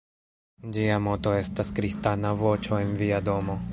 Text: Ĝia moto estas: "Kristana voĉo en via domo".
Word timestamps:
Ĝia 0.77 0.95
moto 1.07 1.33
estas: 1.41 1.69
"Kristana 1.81 2.33
voĉo 2.43 2.81
en 2.87 2.97
via 3.03 3.21
domo". 3.29 3.59